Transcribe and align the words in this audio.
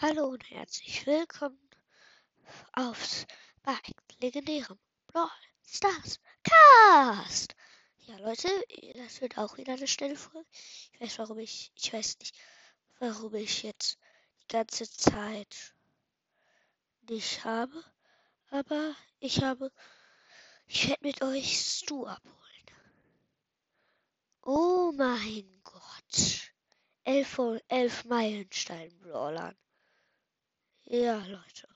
Hallo 0.00 0.28
und 0.28 0.48
herzlich 0.48 1.04
willkommen 1.06 1.58
aufs 2.72 3.26
bei 3.64 3.74
legendärem 4.20 4.78
Brawl 5.08 5.28
Stars 5.66 6.20
Cast. 6.44 7.56
Ja, 8.06 8.16
Leute, 8.18 8.48
das 8.94 9.20
wird 9.20 9.38
auch 9.38 9.56
wieder 9.56 9.72
eine 9.72 9.88
schnelle 9.88 10.14
Folge. 10.14 10.46
Ich 10.92 11.00
weiß, 11.00 11.18
warum 11.18 11.40
ich, 11.40 11.72
ich 11.74 11.92
weiß 11.92 12.16
nicht, 12.20 12.38
warum 13.00 13.34
ich 13.34 13.64
jetzt 13.64 13.98
die 14.40 14.46
ganze 14.46 14.88
Zeit 14.88 15.74
nicht 17.08 17.44
habe, 17.44 17.84
aber 18.50 18.94
ich 19.18 19.42
habe, 19.42 19.72
ich 20.68 20.88
werde 20.88 21.04
mit 21.04 21.22
euch 21.22 21.58
Stu 21.58 22.06
abholen. 22.06 22.36
Oh 24.42 24.92
mein 24.94 25.60
Gott. 25.64 26.52
Elf, 27.02 27.40
elf 27.66 28.04
Meilenstein-Brawlern. 28.04 29.56
Ja, 30.90 31.18
Leute. 31.26 31.68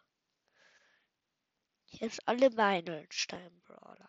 Jetzt 1.90 2.26
alle 2.26 2.48
Meilenstein-Brawler. 2.48 4.08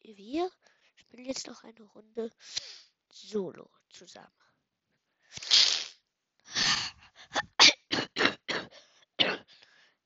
Wir 0.00 0.50
spielen 0.94 1.26
jetzt 1.26 1.46
noch 1.46 1.62
eine 1.62 1.82
Runde 1.82 2.32
Solo 3.12 3.70
zusammen. 3.90 4.32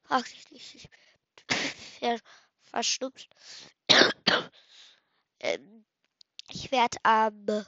Frag 0.03 0.25
dich 0.25 0.51
nicht, 0.51 0.75
ich 0.75 0.91
bin 2.01 2.20
verschnupft. 2.62 3.33
ähm, 5.39 5.87
ich 6.48 6.73
werde 6.73 6.98
am 7.05 7.47
ähm, 7.48 7.67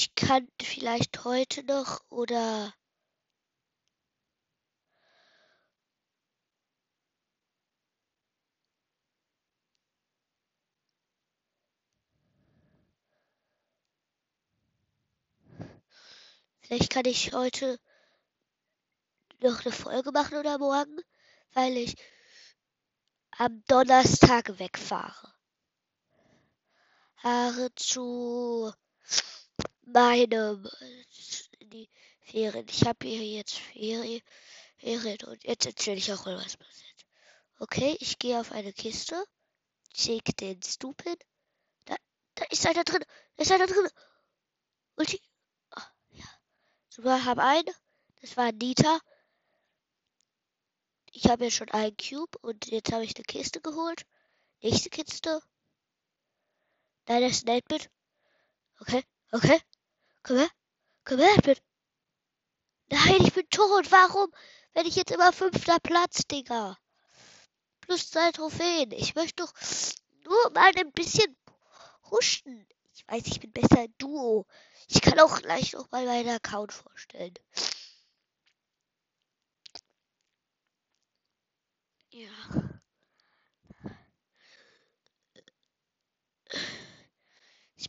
Ich 0.00 0.14
kann 0.14 0.46
vielleicht 0.62 1.24
heute 1.24 1.64
noch 1.64 2.00
oder 2.08 2.72
Vielleicht 16.60 16.90
kann 16.92 17.04
ich 17.06 17.32
heute 17.32 17.80
noch 19.40 19.64
eine 19.64 19.72
Folge 19.72 20.12
machen 20.12 20.38
oder 20.38 20.58
morgen, 20.58 21.00
weil 21.54 21.76
ich 21.76 21.96
am 23.32 23.64
Donnerstag 23.66 24.60
wegfahre. 24.60 25.34
Fahre 27.16 27.74
zu 27.74 28.72
meinem 29.92 30.68
die 31.60 31.88
Ferien. 32.20 32.66
Ich 32.68 32.84
habe 32.84 33.06
hier 33.06 33.24
jetzt 33.24 33.58
Ferien, 33.58 34.22
Ferien 34.78 35.18
und 35.26 35.44
jetzt 35.44 35.66
erzähle 35.66 35.96
ich 35.96 36.12
auch 36.12 36.24
mal, 36.24 36.36
was 36.36 36.56
passiert. 36.56 37.06
Okay, 37.58 37.96
ich 38.00 38.18
gehe 38.18 38.38
auf 38.38 38.52
eine 38.52 38.72
Kiste, 38.72 39.22
check 39.92 40.36
den 40.36 40.62
Stupid. 40.62 41.24
Da, 41.84 41.96
da 42.34 42.44
ist 42.50 42.66
einer 42.66 42.84
drin, 42.84 43.04
da 43.36 43.42
ist 43.42 43.52
einer 43.52 43.66
drin. 43.66 43.88
Die, 45.00 45.20
oh, 45.76 45.82
ja. 46.10 46.26
Super, 46.88 47.24
habe 47.24 47.42
einen. 47.42 47.74
Das 48.20 48.36
war 48.36 48.52
Nita. 48.52 49.00
Ich 51.12 51.28
habe 51.28 51.44
jetzt 51.44 51.54
schon 51.54 51.70
einen 51.70 51.96
Cube 51.96 52.36
und 52.42 52.66
jetzt 52.66 52.92
habe 52.92 53.04
ich 53.04 53.16
eine 53.16 53.24
Kiste 53.24 53.60
geholt. 53.60 54.06
Nächste 54.60 54.90
Kiste. 54.90 55.40
Nein, 57.06 57.22
das 57.22 57.32
ist 57.32 57.46
mit. 57.46 57.90
Okay, 58.80 59.02
okay. 59.32 59.60
Komm. 60.28 60.46
Komm 61.04 61.20
her, 61.20 61.36
bitte. 61.42 61.62
Nein, 62.90 63.22
ich 63.22 63.32
bin 63.32 63.48
tot. 63.48 63.90
Warum? 63.90 64.30
Wenn 64.74 64.84
ich 64.84 64.96
jetzt 64.96 65.10
immer 65.10 65.32
fünfter 65.32 65.78
Platz, 65.80 66.26
Digga. 66.26 66.76
Plus 67.80 68.10
zwei 68.10 68.30
Trophäen. 68.32 68.90
Ich 68.92 69.14
möchte 69.14 69.42
doch 69.42 69.54
nur 70.24 70.50
mal 70.50 70.70
ein 70.76 70.92
bisschen 70.92 71.34
huschen. 72.10 72.66
Ich 72.92 73.08
weiß, 73.08 73.26
ich 73.26 73.40
bin 73.40 73.52
besser 73.52 73.84
in 73.84 73.94
Duo. 73.96 74.46
Ich 74.88 75.00
kann 75.00 75.18
auch 75.18 75.40
gleich 75.40 75.72
noch 75.72 75.90
mal 75.90 76.04
meinen 76.04 76.28
Account 76.28 76.74
vorstellen. 76.74 77.32
Ja. 82.10 82.67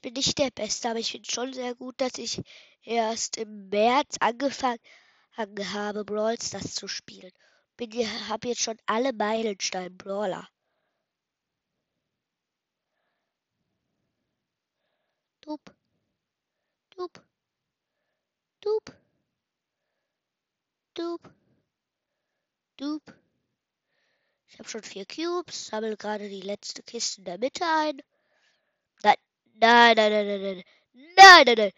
Bin 0.10 0.16
nicht 0.16 0.40
der 0.40 0.50
Beste, 0.50 0.90
aber 0.90 1.00
ich 1.00 1.12
finde 1.12 1.30
schon 1.30 1.54
sehr 1.54 1.76
gut, 1.76 2.02
dass 2.02 2.18
ich 2.18 2.42
erst 2.82 3.38
im 3.38 3.70
März 3.70 4.16
angefangen 4.20 4.80
habe, 5.38 6.04
Brawl 6.04 6.42
Stars 6.42 6.74
zu 6.74 6.88
spielen. 6.88 7.32
Bin 7.78 7.92
habe 8.28 8.48
jetzt 8.48 8.62
schon 8.62 8.78
alle 8.88 9.14
Meilenstein 9.14 9.96
Brawler. 9.96 10.50
Dup. 15.42 15.76
Dup. 16.90 17.24
Dup. 18.62 18.98
Dup. 20.96 21.34
Dup. 22.78 23.14
Ich 24.48 24.58
habe 24.58 24.70
schon 24.70 24.84
vier 24.84 25.06
Cubes, 25.06 25.68
sammle 25.68 25.96
gerade 25.98 26.30
die 26.30 26.42
letzte 26.42 26.82
Kiste 26.82 27.22
in 27.22 27.26
der 27.26 27.38
Mitte 27.38 27.64
ein. 27.64 28.02
Nein, 29.62 29.96
nein, 29.96 30.12
nein, 30.12 30.28
nein, 30.28 30.42
nein. 30.42 30.64
Nein, 31.18 31.46
nein, 31.46 31.56
nein. 31.58 31.72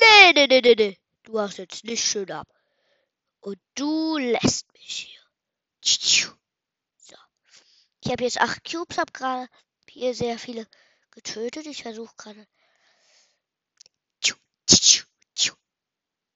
Nein, 0.00 0.34
nein, 0.34 0.48
nein, 0.48 0.62
nein, 0.64 0.74
nein. 0.78 0.96
Du 1.22 1.38
hast 1.38 1.58
jetzt 1.58 1.84
nicht 1.84 2.02
schön 2.02 2.30
ab. 2.30 2.48
Und 3.40 3.58
du 3.74 4.16
lässt 4.16 4.72
mich 4.72 5.08
hier. 5.08 5.20
So. 6.96 7.16
Ich 8.02 8.10
habe 8.10 8.24
jetzt 8.24 8.40
acht 8.40 8.64
Cubes, 8.64 8.96
habe 8.96 9.12
gerade 9.12 9.48
hier 9.88 10.14
sehr 10.14 10.38
viele 10.38 10.66
getötet. 11.10 11.66
Ich 11.66 11.82
versuche 11.82 12.14
gerade. 12.16 12.46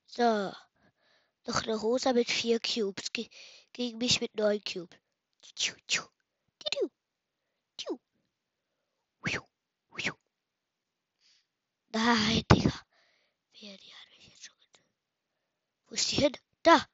So. 0.06 0.52
Noch 1.46 1.62
eine 1.62 1.76
Rosa 1.76 2.12
mit 2.12 2.30
vier 2.30 2.60
Cubes. 2.60 3.12
Ge 3.12 3.28
gegen 3.72 3.98
mich 3.98 4.20
mit 4.20 4.34
neun 4.34 4.62
Cubes. 4.64 4.98
Nein, 11.96 12.44
Digga. 12.52 12.72
Wer, 13.58 13.76
die 13.78 13.94
hat 13.94 14.08
mich 14.10 14.26
jetzt 14.28 14.44
schon. 14.44 14.54
Wo 15.88 15.94
ist 15.94 16.12
die 16.12 16.16
hin? 16.16 16.36
Da. 16.62 16.86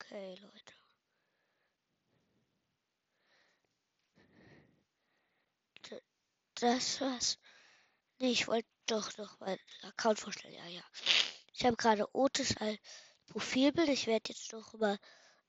Okay, 0.00 0.34
Leute. 0.40 0.74
Das 6.56 7.00
war's. 7.00 7.38
Nee, 8.18 8.32
ich 8.32 8.48
wollte 8.48 8.68
doch 8.86 9.16
noch 9.18 9.38
meinen 9.38 9.60
Account 9.82 10.18
vorstellen. 10.18 10.54
Ja, 10.54 10.66
ja. 10.66 10.82
Ich 11.58 11.66
habe 11.66 11.76
gerade 11.76 12.08
Otis 12.14 12.56
als 12.58 12.78
Profilbild. 13.26 13.88
Ich 13.88 14.06
werde 14.06 14.32
jetzt 14.32 14.52
noch 14.52 14.74
mal 14.74 14.96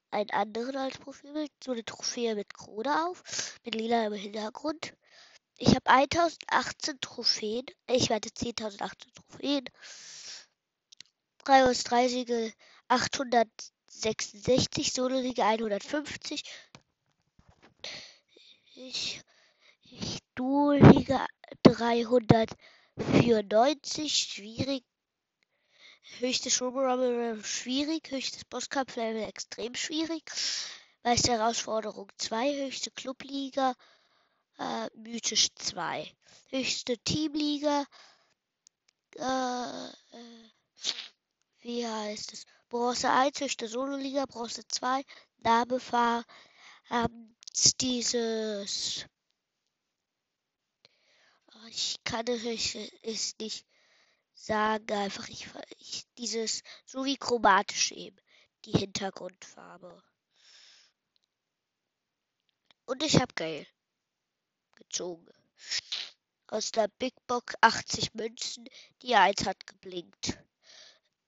einen 0.09 0.31
anderen 0.31 0.75
als 0.75 0.97
Profilbild. 0.97 1.51
So 1.63 1.73
eine 1.73 1.85
Trophäe 1.85 2.33
mit 2.33 2.51
Krone 2.51 3.05
auf. 3.05 3.59
Mit 3.63 3.75
lila 3.75 4.07
im 4.07 4.13
Hintergrund. 4.13 4.95
Ich 5.59 5.75
habe 5.75 5.85
1018 5.85 6.99
Trophäen. 6.99 7.67
Ich 7.85 8.09
werde 8.09 8.29
10.018 8.29 9.13
Trophäen. 9.13 9.65
33 11.45 12.11
Siege 12.11 12.53
866. 12.87 14.91
Solo-Siege 14.91 15.45
150. 15.45 16.43
Ich, 18.73 19.21
ich 19.83 20.17
Duo-Liga 20.33 21.27
394. 21.61 24.11
Schwierig 24.11 24.88
höchstes 26.19 26.53
Showroom 26.53 27.43
schwierig, 27.43 28.09
höchstes 28.11 28.45
Bosskampf-Level 28.45 29.23
extrem 29.23 29.75
schwierig. 29.75 30.23
Meiste 31.03 31.31
Herausforderung 31.31 32.09
2, 32.17 32.65
höchste 32.65 32.91
Clubliga 32.91 33.75
äh, 34.57 34.89
mythisch 34.95 35.47
2. 35.55 36.11
Höchste 36.49 36.97
Teamliga 36.97 37.85
äh, 39.15 39.87
äh, 39.89 40.49
wie 41.61 41.85
heißt 41.85 42.33
es? 42.33 42.45
Bronze 42.69 43.09
1, 43.09 43.41
höchste 43.41 43.67
Solo-Liga, 43.67 44.25
Bronze 44.25 44.67
2, 44.67 45.03
Name 45.37 45.79
war 45.91 46.23
ähm, 46.91 47.35
dieses 47.81 49.05
ich 51.67 51.97
kann 52.03 52.25
es 52.27 53.37
nicht 53.37 53.65
sagen 54.39 54.91
einfach, 54.91 55.27
ich, 55.27 55.47
ich 55.77 56.07
dieses, 56.17 56.63
so 56.85 57.03
wie 57.05 57.17
chromatisch 57.17 57.91
eben, 57.91 58.17
die 58.65 58.71
Hintergrundfarbe. 58.71 60.01
Und 62.85 63.03
ich 63.03 63.15
habe 63.19 63.33
Geld 63.35 63.67
gezogen. 64.75 65.27
Aus 66.47 66.71
der 66.71 66.87
Big 66.87 67.13
Box 67.27 67.53
80 67.61 68.13
Münzen, 68.15 68.67
die 69.01 69.13
eins 69.13 69.45
hat 69.45 69.67
geblinkt. 69.67 70.39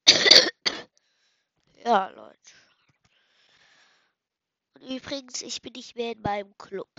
ja, 1.86 2.08
Leute. 2.08 2.52
Und 4.74 4.82
übrigens, 4.90 5.44
ich 5.44 5.62
bin 5.62 5.74
nicht 5.74 5.96
mehr 5.96 6.14
in 6.14 6.22
meinem 6.22 6.58
Club. 6.58 6.90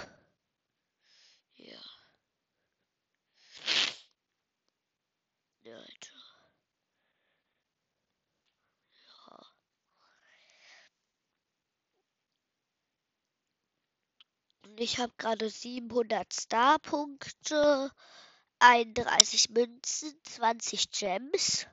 Ja. 1.57 1.92
Leute. 5.65 6.13
Ja. 9.29 9.47
Und 14.65 14.81
ich 14.81 14.99
habe 14.99 15.13
gerade 15.19 15.49
700 15.49 16.33
Star-Punkte, 16.33 17.93
31 18.59 19.51
Münzen, 19.51 20.19
20 20.25 20.91
Gems. 20.91 21.67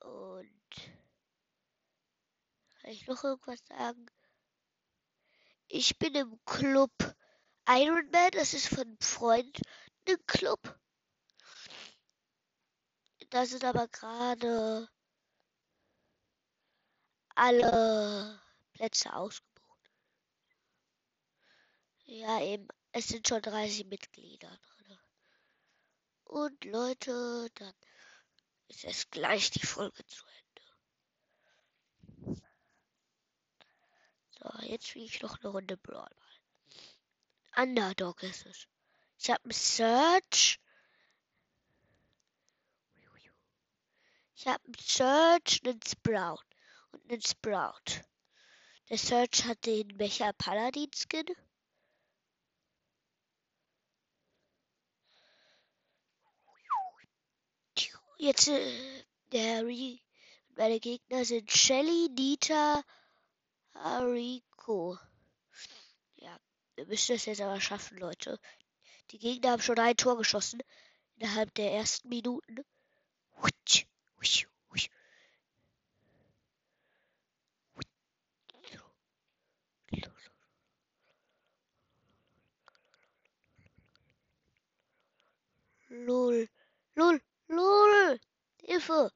Und 0.00 0.70
kann 2.80 2.90
ich 2.90 3.06
noch 3.06 3.22
irgendwas 3.22 3.64
sagen? 3.66 4.06
Ich 5.68 5.98
bin 5.98 6.14
im 6.14 6.38
Club 6.44 6.92
Iron 7.68 8.10
Man, 8.10 8.30
das 8.32 8.52
ist 8.54 8.68
von 8.68 8.98
Freunden 10.04 10.26
Club. 10.26 10.78
Da 13.30 13.46
sind 13.46 13.64
aber 13.64 13.88
gerade 13.88 14.88
alle 17.34 18.40
Plätze 18.72 19.14
ausgebucht. 19.14 19.90
Ja, 22.04 22.40
eben. 22.42 22.68
Es 22.92 23.08
sind 23.08 23.26
schon 23.26 23.42
30 23.42 23.86
Mitglieder 23.86 24.48
drin. 24.48 24.98
Und 26.24 26.64
Leute, 26.64 27.48
dann 27.54 27.74
ist 28.68 28.84
es 28.84 29.10
gleich 29.10 29.50
die 29.50 29.66
Folge 29.66 30.06
zu 30.06 30.24
Ende. 32.26 32.44
So, 34.30 34.48
jetzt 34.62 34.86
spiele 34.88 35.06
ich 35.06 35.22
noch 35.22 35.40
eine 35.40 35.48
Runde 35.48 35.76
Brawl 35.76 36.14
Underdog 37.56 38.22
ist 38.22 38.46
es. 38.46 38.68
Ich 39.18 39.30
habe 39.30 39.42
einen 39.44 39.52
Search. 39.52 40.58
Ich 44.36 44.46
habe 44.46 44.64
einen 44.64 44.74
Search, 44.78 45.62
einen 45.64 45.80
Sprout 45.82 46.44
und 46.92 47.10
einen 47.10 47.22
Sprout. 47.22 48.02
Der 48.90 48.98
Search 48.98 49.44
hat 49.44 49.64
den 49.64 49.88
Mecha 49.96 50.32
Paladin 50.32 50.90
Skin. 50.92 51.24
Jetzt 58.18 58.48
äh, 58.48 59.04
der 59.32 59.66
Re 59.66 59.98
meine 60.56 60.78
Gegner 60.78 61.24
sind 61.24 61.50
Shelly, 61.50 62.08
Nita, 62.10 62.84
Hariko. 63.74 64.96
Ja, 66.14 66.38
wir 66.76 66.86
müssen 66.86 67.16
das 67.16 67.24
jetzt 67.24 67.40
aber 67.40 67.60
schaffen, 67.60 67.98
Leute. 67.98 68.38
Die 69.10 69.18
Gegner 69.18 69.52
haben 69.52 69.62
schon 69.62 69.78
ein 69.78 69.96
Tor 69.96 70.16
geschossen 70.16 70.60
innerhalb 71.16 71.54
der 71.54 71.72
ersten 71.72 72.08
Minuten. 72.08 72.64
Lol, 86.06 86.48
lol, 86.96 87.20
lol, 87.48 88.20
Hilfe! 88.62 89.12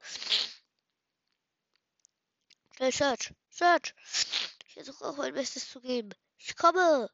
Schnell, 2.75 2.91
Search, 2.93 3.33
Search! 3.49 3.93
Ich 4.65 4.73
versuche 4.73 5.05
auch 5.05 5.17
mein 5.17 5.33
Bestes 5.33 5.69
zu 5.69 5.81
geben. 5.81 6.11
Ich 6.37 6.55
komme! 6.55 7.09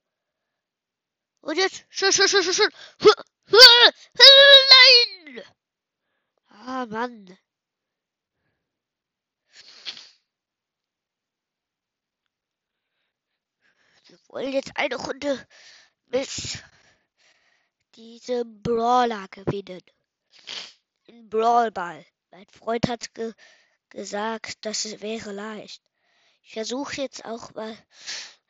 Und 1.46 1.58
jetzt, 1.58 1.86
schon, 1.90 2.12
schon, 2.12 2.28
schon, 2.28 2.42
schon, 2.42 2.54
schon! 2.54 2.70
Nein! 4.18 5.44
Ah, 6.48 6.88
Mann. 6.88 7.38
Wir 14.08 14.20
wollen 14.30 14.54
jetzt 14.54 14.72
eine 14.74 14.96
Runde 14.96 15.48
mit 16.08 16.64
diesem 17.94 18.64
Brawler 18.64 19.28
gewinnen. 19.28 19.84
In 21.04 21.30
Brawlball. 21.30 22.04
Mein 22.32 22.48
Freund 22.48 22.88
hat 22.88 23.14
ge 23.14 23.34
gesagt, 23.90 24.66
das 24.66 25.00
wäre 25.00 25.32
leicht. 25.32 25.84
Ich 26.42 26.54
versuche 26.54 27.04
jetzt 27.04 27.24
auch 27.24 27.54
mal 27.54 27.78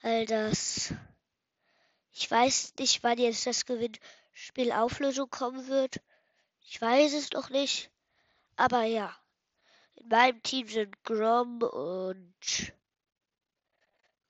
all 0.01 0.25
das. 0.25 0.94
Ich 2.17 2.31
weiß 2.31 2.75
nicht, 2.79 3.03
wann 3.03 3.17
jetzt 3.17 3.45
das 3.45 3.65
Gewinnspiel 3.65 4.71
Auflösung 4.71 5.29
kommen 5.29 5.67
wird. 5.67 6.01
Ich 6.62 6.79
weiß 6.79 7.13
es 7.13 7.31
noch 7.31 7.50
nicht. 7.50 7.91
Aber 8.56 8.83
ja. 8.83 9.13
In 9.95 10.07
meinem 10.07 10.41
Team 10.41 10.65
sind 10.69 11.03
Grom 11.03 11.62
und 11.62 12.73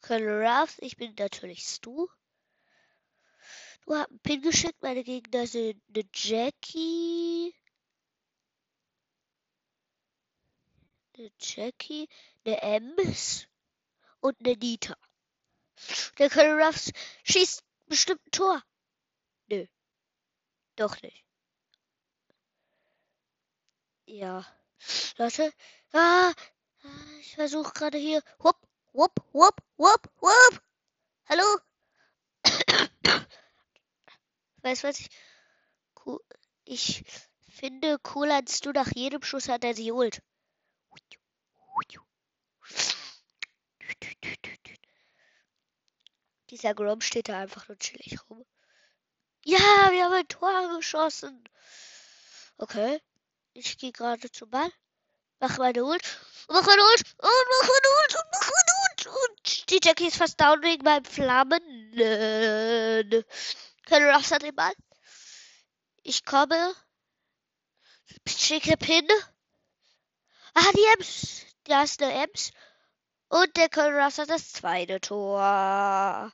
Colonel 0.01 0.47
Ruff. 0.47 0.79
Ich 0.79 0.97
bin 0.97 1.13
natürlich 1.19 1.63
Stu. 1.63 2.07
Du 3.85 3.93
hast 3.93 4.09
einen 4.09 4.19
Pin 4.19 4.41
geschickt. 4.41 4.81
Meine 4.81 5.03
Gegner 5.03 5.45
sind 5.45 5.79
eine 5.93 6.05
Jackie. 6.11 7.53
Eine 11.15 11.31
Jackie, 11.39 12.09
eine 12.45 12.61
Ems 12.63 13.47
und 14.21 14.35
eine 14.39 14.57
Nita. 14.57 14.97
Der 16.17 16.31
Colonel 16.31 16.63
Ruffs 16.63 16.91
schießt 17.23 17.64
bestimmt 17.87 18.25
ein 18.25 18.31
Tor. 18.31 18.63
Nö. 19.47 19.65
Doch 20.75 21.01
nicht. 21.01 21.25
Ja. 24.05 24.45
Leute. 25.17 25.53
Ah, 25.93 26.33
ich 27.19 27.35
versuche 27.35 27.73
gerade 27.73 27.97
hier. 27.97 28.21
Hup, 28.43 28.59
hup, 28.93 29.15
hup, 29.33 29.61
hup, 29.77 30.09
hup. 30.21 30.61
Hallo? 31.27 31.43
weißt 34.61 34.83
was 34.83 34.99
ich. 34.99 35.09
Ich 36.65 37.03
finde 37.49 37.99
cool, 38.13 38.31
als 38.31 38.59
du 38.59 38.71
nach 38.71 38.91
jedem 38.95 39.21
Schuss 39.23 39.47
hat 39.47 39.63
er 39.63 39.73
sie 39.73 39.91
holt. 39.91 40.21
Dieser 46.49 46.73
Grom 46.73 47.01
steht 47.01 47.29
da 47.29 47.39
einfach 47.39 47.67
nur 47.67 47.77
chillig 47.79 48.19
rum. 48.29 48.45
Ja, 49.43 49.59
wir 49.91 50.05
haben 50.05 50.13
ein 50.13 50.27
Tor 50.27 50.75
geschossen. 50.75 51.43
Okay. 52.57 53.01
Ich 53.53 53.77
gehe 53.77 53.91
gerade 53.91 54.31
zum 54.31 54.49
Ball. 54.49 54.69
Mach 55.39 55.57
meine 55.57 55.83
Ult. 55.83 56.19
Mach 56.49 56.65
meine 56.65 56.81
Ult. 56.83 57.03
Und 57.17 57.45
mach 57.51 57.67
meine 57.67 57.89
Ult. 58.01 58.15
Und 58.15 58.25
mach 58.31 58.51
meine 58.51 58.73
Ult. 58.83 59.07
Und 59.07 59.69
die 59.69 59.79
Jackie 59.83 60.07
ist 60.07 60.17
fast 60.17 60.39
down 60.39 60.61
wegen 60.61 60.83
meinem 60.83 61.05
Flammen. 61.05 61.61
Keine 63.85 64.13
Ruffs 64.13 64.31
hat 64.31 64.41
den 64.41 64.55
Ball. 64.55 64.73
Ich 66.03 66.25
komme. 66.25 66.75
Schicke 68.27 68.77
Pin. 68.77 69.07
Ah, 70.53 70.71
die 70.75 70.85
Ems. 70.97 71.45
Da 71.65 71.83
ist 71.83 72.01
eine 72.01 72.23
Ems. 72.23 72.51
Und 73.35 73.57
der 73.57 73.67
Colonel 73.67 74.01
hat 74.01 74.29
das 74.29 74.53
zweite 74.53 75.01
Tor. 75.01 76.31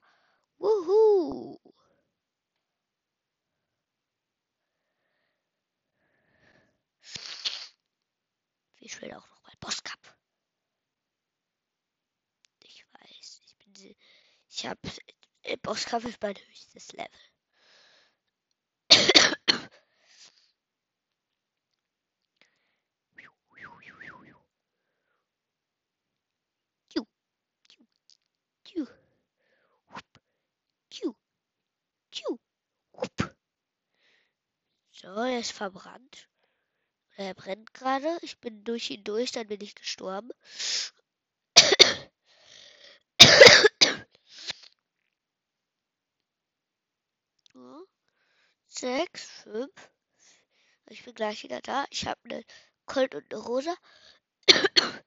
Wuhu. 0.60 1.60
Wir 8.78 8.90
spielen 8.90 9.14
auch 9.16 9.28
noch 9.28 9.42
mal 9.42 9.54
Boss 9.60 9.82
Cup. 9.82 9.98
Ich 12.60 12.86
weiß, 12.94 13.42
ich 13.46 13.56
bin. 13.58 13.96
Ich 14.48 14.68
habe. 14.68 14.80
Boss 15.64 15.86
Cup 15.86 16.04
ist 16.04 16.22
mein 16.22 16.36
höchstes 16.36 16.92
Level. 16.92 17.31
So, 35.02 35.08
er 35.08 35.40
ist 35.40 35.52
verbrannt. 35.52 36.30
Er 37.16 37.34
brennt 37.34 37.74
gerade. 37.74 38.20
Ich 38.22 38.38
bin 38.40 38.64
durch 38.64 38.92
ihn 38.92 39.04
durch, 39.04 39.32
dann 39.32 39.48
bin 39.48 39.60
ich 39.62 39.74
gestorben. 39.74 40.30
So. 47.52 47.88
Sechs, 48.68 49.26
fünf. 49.42 49.92
Ich 50.86 51.04
bin 51.04 51.16
gleich 51.16 51.42
wieder 51.42 51.62
da. 51.62 51.86
Ich 51.90 52.06
habe 52.06 52.20
eine 52.26 52.44
Colt 52.86 53.16
und 53.16 53.34
eine 53.34 53.42
Rosa. 53.42 53.76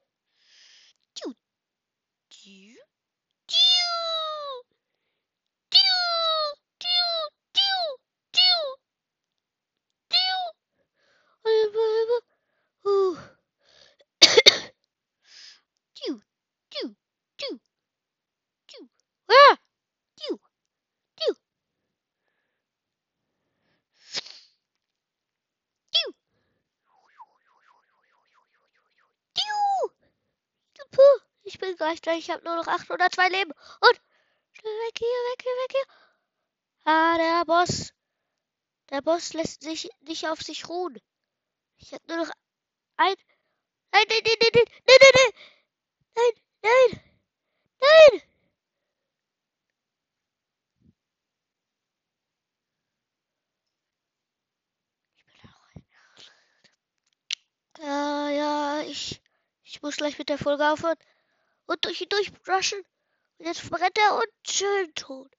Gleich 31.76 32.00
da. 32.00 32.12
Ich 32.14 32.30
habe 32.30 32.44
nur 32.44 32.56
noch 32.56 32.66
802 32.66 33.28
Leben. 33.28 33.52
Und 33.80 34.00
schnell 34.52 34.72
weg 34.72 34.98
hier, 34.98 35.08
weg 35.08 35.42
hier, 35.42 35.52
weg 35.52 35.72
hier. 35.72 35.86
Ah, 36.84 37.16
der 37.16 37.44
Boss. 37.44 37.92
Der 38.90 39.02
Boss 39.02 39.32
lässt 39.32 39.62
sich 39.62 39.90
nicht 40.00 40.28
auf 40.28 40.40
sich 40.40 40.68
ruhen. 40.68 40.98
Ich 41.78 41.92
habe 41.92 42.04
nur 42.08 42.18
noch 42.18 42.30
ein. 42.96 43.14
Nein, 43.92 44.04
nein, 44.08 44.20
nein, 44.24 44.36
nein, 44.40 44.50
nein, 44.54 44.64
nein, 44.86 44.96
nein, 45.00 45.32
nein. 46.16 46.32
Nein, 46.62 46.90
nein, 46.90 47.00
nein. 47.80 48.22
Ja, 57.78 58.28
ja, 58.30 58.80
ich, 58.82 59.20
ich 59.64 59.82
muss 59.82 59.96
gleich 59.96 60.18
mit 60.18 60.28
der 60.28 60.38
Folge 60.38 60.70
aufhören 60.70 60.96
und 61.66 61.84
durch 61.84 62.00
ihn 62.00 62.08
durchrushen. 62.08 62.82
Und 63.38 63.46
jetzt 63.46 63.68
brennt 63.70 63.98
er 63.98 64.14
und 64.14 64.28
schön 64.46 64.94
tot. 64.94 65.30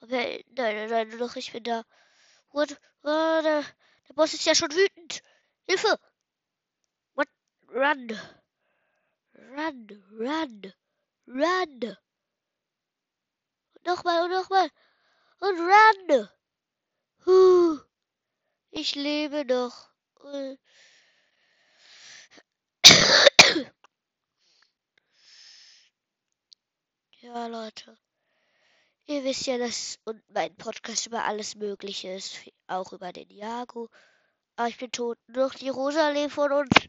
Aber 0.00 0.12
nein, 0.12 0.42
nein, 0.50 0.88
nein, 0.88 1.08
noch 1.18 1.36
ich 1.36 1.52
bin 1.52 1.64
da. 1.64 1.84
What? 2.50 2.78
Ah, 3.02 3.42
der, 3.42 3.64
der 4.08 4.14
Boss 4.14 4.34
ist 4.34 4.44
ja 4.44 4.54
schon 4.54 4.70
wütend. 4.72 5.22
Hilfe! 5.66 5.98
What? 7.14 7.28
Run! 7.68 8.20
Run, 9.34 10.04
run, 10.18 10.72
run! 11.26 11.96
Und 13.74 13.86
nochmal 13.86 14.24
und 14.24 14.30
nochmal. 14.30 14.70
Und 15.40 15.58
run! 15.58 16.28
Huh. 17.26 17.80
Ich 18.70 18.94
lebe 18.94 19.44
noch. 19.44 19.90
Äh. 20.24 20.56
Ja, 27.22 27.46
Leute. 27.46 27.96
Ihr 29.06 29.22
wisst 29.22 29.46
ja, 29.46 29.56
dass 29.56 30.00
mein 30.26 30.56
Podcast 30.56 31.06
über 31.06 31.22
alles 31.22 31.54
Mögliche 31.54 32.12
ist. 32.14 32.34
Auch 32.66 32.92
über 32.92 33.12
den 33.12 33.30
Jago. 33.30 33.88
Aber 34.56 34.66
ich 34.66 34.76
bin 34.76 34.90
tot. 34.90 35.18
Noch 35.28 35.54
die 35.54 35.68
Rosa 35.68 36.08
lebt 36.08 36.32
von 36.32 36.50
uns. 36.50 36.88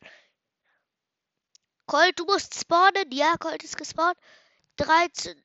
Colt, 1.86 2.18
du 2.18 2.26
musst 2.26 2.60
spawnen. 2.60 3.12
Ja, 3.12 3.36
Colt 3.38 3.64
ist 3.64 3.78
gespawnt. 3.78 4.18
13. 4.78 5.40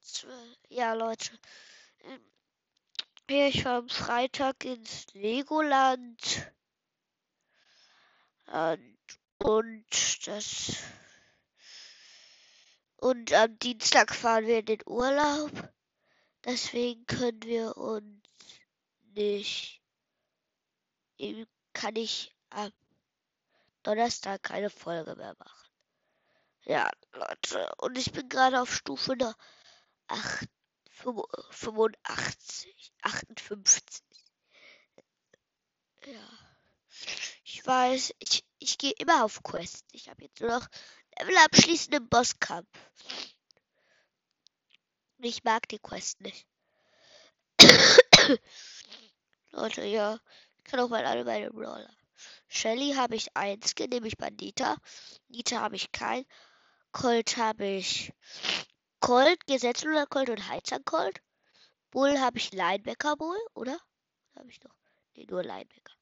12. 0.00 0.34
Ja, 0.68 0.94
Leute. 0.94 1.30
Ähm, 2.02 2.20
ich 3.28 3.64
war 3.64 3.78
am 3.78 3.88
Freitag 3.88 4.64
ins 4.64 5.06
Legoland. 5.14 6.52
Und, 8.46 8.96
und 9.38 10.26
das. 10.26 10.72
Und 13.04 13.34
am 13.34 13.58
Dienstag 13.58 14.14
fahren 14.14 14.46
wir 14.46 14.60
in 14.60 14.64
den 14.64 14.80
Urlaub. 14.86 15.50
Deswegen 16.42 17.04
können 17.04 17.42
wir 17.42 17.76
uns 17.76 18.22
nicht. 19.14 19.82
Eben 21.18 21.46
kann 21.74 21.96
ich 21.96 22.34
am 22.48 22.72
Donnerstag 23.82 24.42
keine 24.42 24.70
Folge 24.70 25.16
mehr 25.16 25.36
machen. 25.38 25.68
Ja, 26.62 26.90
Leute. 27.12 27.74
Und 27.76 27.98
ich 27.98 28.10
bin 28.10 28.30
gerade 28.30 28.62
auf 28.62 28.74
Stufe 28.74 29.18
der 29.18 29.36
8, 30.06 30.48
85, 31.50 32.94
58. 33.02 34.02
Ja. 36.06 36.28
Ich 37.44 37.66
weiß, 37.66 38.14
ich, 38.18 38.46
ich 38.64 38.78
gehe 38.78 38.94
immer 38.98 39.24
auf 39.24 39.42
Quest. 39.42 39.84
Ich 39.92 40.08
habe 40.08 40.22
jetzt 40.22 40.40
nur 40.40 40.50
noch 40.50 40.66
Level 41.18 41.36
abschließend 41.36 41.94
im 41.94 42.08
Bosskampf. 42.08 42.68
Ich 45.18 45.44
mag 45.44 45.68
die 45.68 45.78
Quest 45.78 46.20
nicht. 46.22 46.46
Leute, 49.52 49.84
ja. 49.84 50.18
Ich 50.58 50.64
kann 50.64 50.80
auch 50.80 50.88
mal 50.88 51.04
alle 51.04 51.24
meine 51.24 51.50
Brawler. 51.50 51.94
Shelly 52.48 52.94
habe 52.94 53.16
ich 53.16 53.36
eins, 53.36 53.74
nehme 53.78 54.08
ich 54.08 54.16
Bandita. 54.16 54.76
Nita 55.28 55.60
habe 55.60 55.76
ich 55.76 55.92
kein. 55.92 56.24
Colt 56.92 57.36
habe 57.36 57.66
ich 57.66 58.12
Colt, 59.00 59.46
Gesetzloser 59.46 60.06
Colt 60.06 60.30
und 60.30 60.48
Heizer 60.48 60.80
Colt. 60.80 61.20
Bull 61.90 62.18
habe 62.18 62.38
ich 62.38 62.52
Linebacker 62.52 63.16
Bull, 63.16 63.38
oder? 63.52 63.78
Habe 64.36 64.48
ich 64.50 64.58
doch. 64.60 64.74
Nee, 65.14 65.26
nur 65.28 65.42
Linebacker. 65.42 65.92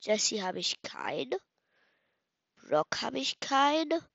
Jesse 0.00 0.42
habe 0.42 0.60
ich 0.60 0.80
keine. 0.82 1.38
Brock 2.56 3.02
habe 3.02 3.18
ich 3.18 3.40
keine. 3.40 4.06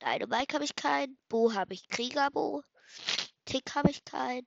Dynamite 0.00 0.54
habe 0.54 0.64
ich 0.64 0.76
keinen. 0.76 1.18
Bo 1.28 1.52
habe 1.52 1.74
ich 1.74 1.88
Krieger 1.88 2.30
Bo. 2.30 2.62
Tick 3.44 3.74
habe 3.74 3.90
ich 3.90 4.04
keinen. 4.04 4.44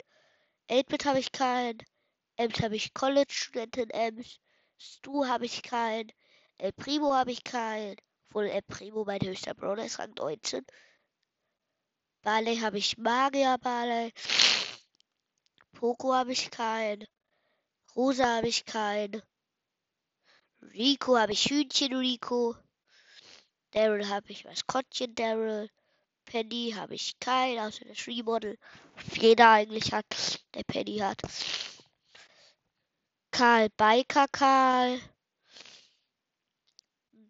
8-Bit 0.69 1.05
habe 1.05 1.19
ich 1.19 1.31
keinen. 1.31 1.77
Ems 2.37 2.61
habe 2.61 2.75
ich 2.75 2.93
College-Studentin 2.93 3.89
Ems. 3.89 4.39
Stu 4.77 5.27
habe 5.27 5.45
ich 5.45 5.61
keinen. 5.61 6.11
El 6.57 6.71
Primo 6.71 7.13
habe 7.13 7.31
ich 7.31 7.43
keinen. 7.43 7.97
Obwohl 8.29 8.45
El 8.45 8.61
Primo 8.61 9.03
mein 9.03 9.21
höchster 9.21 9.53
Brawler 9.53 9.85
ist 9.85 9.99
Rang 9.99 10.13
19. 10.17 10.65
Barley 12.21 12.57
habe 12.57 12.77
ich 12.77 12.97
Magier 12.97 13.57
Barley. 13.57 14.13
Poco 15.73 16.13
habe 16.13 16.31
ich 16.31 16.49
keinen. 16.49 17.05
Rosa 17.95 18.37
habe 18.37 18.47
ich 18.47 18.65
keinen. 18.65 19.21
Rico 20.73 21.17
habe 21.17 21.33
ich 21.33 21.49
Hühnchen 21.49 21.93
Rico. 21.93 22.55
Daryl 23.71 24.07
habe 24.07 24.31
ich 24.31 24.45
Maskottchen 24.45 25.15
Daryl. 25.15 25.69
Penny 26.25 26.73
habe 26.75 26.95
ich 26.95 27.19
keinen, 27.19 27.59
außer 27.59 27.85
das 27.85 28.07
Remodel. 28.07 28.57
Jeder 29.13 29.51
eigentlich 29.51 29.91
hat, 29.91 30.05
der 30.53 30.63
Penny 30.63 30.97
hat. 30.99 31.21
Karl 33.31 33.69
Biker 33.69 34.27
Karl. 34.27 35.01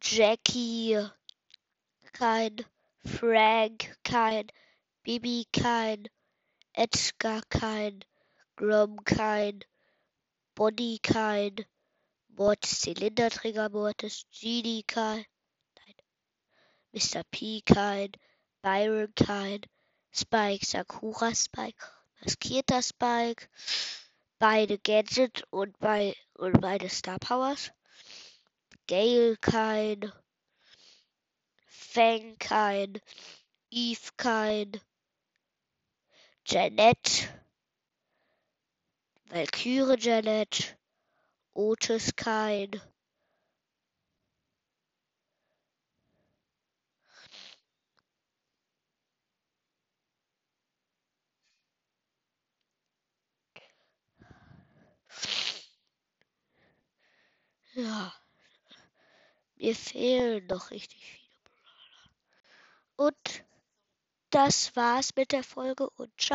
Jackie 0.02 1.00
kein. 2.14 2.66
Frank 3.06 3.98
kein. 4.04 4.48
Bibi 5.04 5.48
kein. 5.52 6.08
Edgar 6.74 7.42
kein. 7.50 8.04
Grom 8.56 9.04
kein. 9.04 9.64
Bonnie 10.54 11.00
kein. 11.00 11.56
Mortis 12.38 12.82
Zylinderträger 12.82 13.70
Mortis. 13.70 14.26
Genie 14.32 14.84
kein. 14.84 15.26
Nein. 15.78 15.96
Mr. 16.94 17.24
P 17.30 17.62
kein. 17.62 18.12
Byron 18.62 19.14
kein. 19.16 19.62
Spike 20.14 20.66
Sakura 20.66 21.36
Spike. 21.36 21.86
Maskierter 22.22 22.82
Spike. 22.82 23.50
Beide 24.40 24.78
Gadget 24.78 25.44
und, 25.52 25.78
bei, 25.80 26.16
und 26.36 26.60
beide 26.62 26.90
Star 26.90 27.20
Powers. 27.20 27.72
Gale 28.88 29.38
kein. 29.38 30.12
Fang 31.66 32.38
kein. 32.40 33.00
Eve 33.70 34.12
kein. 34.18 34.82
Janet. 36.46 37.30
Valkyrie 39.30 39.98
Janet. 39.98 40.78
Otis 41.53 42.12
kein. 42.15 42.81
Ja. 57.74 58.13
Mir 59.55 59.75
fehlen 59.75 60.46
noch 60.48 60.72
richtig 60.72 61.05
viele. 61.05 61.22
Und 62.98 63.46
das 64.31 64.75
war's 64.75 65.15
mit 65.15 65.31
der 65.31 65.43
Folge 65.43 65.89
und 65.91 66.12
ciao. 66.20 66.29